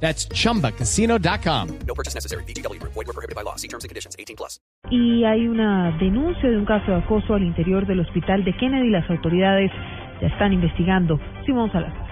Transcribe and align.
That's 0.00 0.28
chumbacasino.com. 0.28 1.78
No 1.86 1.94
purchase 1.94 2.14
necessary. 2.14 2.44
BGW. 2.44 2.80
Void 2.82 2.94
were 2.94 3.12
prohibited 3.12 3.34
by 3.34 3.42
law. 3.42 3.56
See 3.56 3.68
terms 3.68 3.84
and 3.84 3.88
conditions. 3.88 4.14
18 4.18 4.36
plus. 4.36 4.60
Y 4.90 5.24
hay 5.24 5.48
una 5.48 5.96
denuncia 5.98 6.48
de 6.48 6.56
un 6.56 6.64
caso 6.64 6.92
de 6.92 6.98
acoso 6.98 7.34
al 7.34 7.42
interior 7.42 7.86
del 7.86 8.00
hospital 8.00 8.44
de 8.44 8.56
Kennedy. 8.56 8.90
Las 8.90 9.08
autoridades 9.10 9.72
ya 10.20 10.28
están 10.28 10.52
investigando. 10.52 11.18
Simón 11.44 11.72
Salazar. 11.72 12.06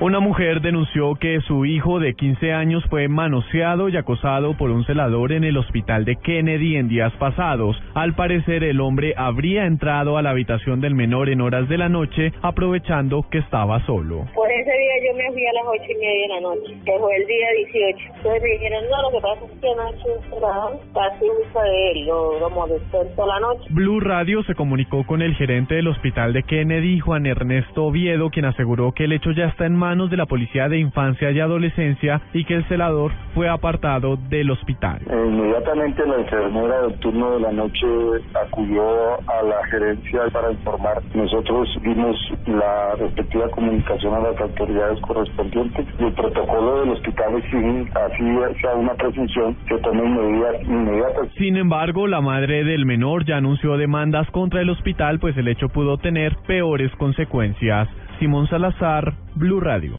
Una 0.00 0.18
mujer 0.18 0.60
denunció 0.60 1.14
que 1.14 1.40
su 1.42 1.64
hijo 1.64 2.00
de 2.00 2.14
15 2.14 2.52
años 2.52 2.84
fue 2.90 3.06
manoseado 3.06 3.88
y 3.88 3.96
acosado 3.96 4.56
por 4.56 4.70
un 4.70 4.84
celador 4.84 5.30
en 5.30 5.44
el 5.44 5.56
hospital 5.56 6.04
de 6.04 6.16
Kennedy 6.16 6.76
en 6.76 6.88
días 6.88 7.12
pasados. 7.12 7.80
Al 7.94 8.14
parecer, 8.14 8.64
el 8.64 8.80
hombre 8.80 9.14
habría 9.16 9.66
entrado 9.66 10.18
a 10.18 10.22
la 10.22 10.30
habitación 10.30 10.80
del 10.80 10.96
menor 10.96 11.28
en 11.28 11.40
horas 11.40 11.68
de 11.68 11.78
la 11.78 11.88
noche, 11.88 12.32
aprovechando 12.42 13.24
que 13.30 13.38
estaba 13.38 13.86
solo. 13.86 14.26
Pues 14.54 14.68
ese 14.68 14.78
día 14.78 15.10
yo 15.10 15.16
me 15.16 15.32
fui 15.32 15.44
a 15.46 15.52
las 15.52 15.64
ocho 15.66 15.90
y 15.90 15.94
media 15.96 16.22
de 16.22 16.28
la 16.28 16.40
noche, 16.40 16.74
que 16.84 16.92
fue 17.00 17.16
el 17.16 17.26
día 17.26 17.48
18. 17.72 17.98
Entonces 18.18 18.42
me 18.42 18.48
dijeron, 18.50 18.84
no, 18.88 19.02
lo 19.02 19.10
que 19.10 19.20
pasa 19.20 19.44
es 19.46 19.60
que 19.60 19.68
anoche 19.68 20.04
un 20.14 20.30
celador 20.30 20.80
casi 20.94 21.24
usa 21.24 21.62
de 21.64 21.90
él, 21.90 22.06
lo, 22.06 22.38
lo 22.38 22.50
molestó 22.50 23.02
en 23.02 23.16
toda 23.16 23.34
la 23.34 23.40
noche. 23.40 23.66
Blue 23.70 23.98
Radio 23.98 24.44
se 24.44 24.54
comunicó 24.54 25.04
con 25.06 25.22
el 25.22 25.34
gerente 25.34 25.74
del 25.74 25.88
hospital 25.88 26.32
de 26.32 26.44
Kennedy, 26.44 27.00
Juan 27.00 27.26
Ernesto 27.26 27.86
Oviedo, 27.86 28.30
quien 28.30 28.44
aseguró 28.44 28.92
que 28.92 29.04
el 29.04 29.12
hecho 29.12 29.32
ya 29.32 29.46
está 29.46 29.66
en 29.66 29.74
manos 29.74 30.08
de 30.10 30.18
la 30.18 30.26
Policía 30.26 30.68
de 30.68 30.78
Infancia 30.78 31.32
y 31.32 31.40
Adolescencia 31.40 32.22
y 32.32 32.44
que 32.44 32.54
el 32.54 32.68
celador 32.68 33.10
fue 33.34 33.48
apartado 33.48 34.16
del 34.16 34.52
hospital. 34.52 35.00
Eh, 35.10 35.34
Inmediatamente 35.64 36.06
la 36.06 36.16
enfermera 36.16 36.82
del 36.82 36.98
turno 36.98 37.34
de 37.34 37.40
la 37.40 37.52
noche 37.52 37.86
acudió 38.34 39.14
a 39.28 39.42
la 39.42 39.64
gerencia 39.66 40.22
para 40.32 40.52
informar. 40.52 41.02
Nosotros 41.14 41.68
dimos 41.82 42.16
la 42.46 42.94
respectiva 42.96 43.48
comunicación 43.50 44.14
a 44.14 44.20
las 44.20 44.36
autoridades 44.44 45.00
correspondientes 45.00 45.86
y 45.98 46.04
el 46.04 46.12
protocolo 46.12 46.80
del 46.80 46.90
hospital 46.90 47.42
sin 47.50 47.88
así 47.94 48.60
sea 48.60 48.74
una 48.74 48.94
presunción 48.94 49.56
que 49.66 49.78
tomen 49.78 50.14
medidas 50.14 50.62
inmediatas. 50.62 51.28
Sin 51.36 51.56
embargo, 51.56 52.06
la 52.06 52.20
madre 52.20 52.64
del 52.64 52.86
menor 52.86 53.24
ya 53.24 53.36
anunció 53.36 53.76
demandas 53.76 54.30
contra 54.30 54.60
el 54.60 54.70
hospital, 54.70 55.18
pues 55.18 55.36
el 55.36 55.48
hecho 55.48 55.68
pudo 55.68 55.98
tener 55.98 56.36
peores 56.46 56.90
consecuencias. 56.96 57.88
Simón 58.18 58.46
Salazar, 58.48 59.14
Blue 59.34 59.60
Radio. 59.60 59.92